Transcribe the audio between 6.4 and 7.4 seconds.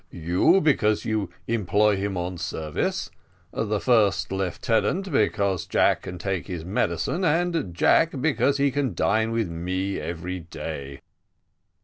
his medicine